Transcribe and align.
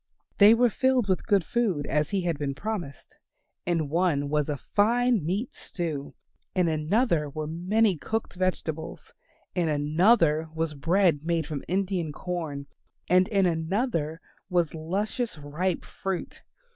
They 0.39 0.55
were 0.55 0.71
filled 0.71 1.07
with 1.07 1.27
good 1.27 1.43
food 1.45 1.85
as 1.85 2.09
he 2.09 2.21
had 2.23 2.39
been 2.39 2.55
promised. 2.55 3.19
In 3.67 3.87
one 3.87 4.29
was 4.29 4.49
a 4.49 4.57
fine 4.57 5.23
meat 5.23 5.53
stew; 5.53 6.15
in 6.55 6.67
another 6.67 7.29
were 7.29 7.45
many 7.45 7.97
cooked 7.97 8.33
vegetables; 8.33 9.13
in 9.53 9.69
another 9.69 10.49
was 10.55 10.73
bread 10.73 11.19
made 11.23 11.45
from 11.45 11.63
Indian 11.67 12.11
corn; 12.11 12.65
and 13.09 13.27
in 13.27 13.45
another 13.45 14.19
was 14.49 14.73
luscious 14.73 15.37
ripe 15.37 15.85
fruit. 15.85 16.41